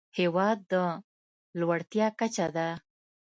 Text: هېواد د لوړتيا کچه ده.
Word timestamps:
هېواد 0.17 0.57
د 0.71 0.73
لوړتيا 1.59 2.07
کچه 2.19 2.47
ده. 2.55 2.67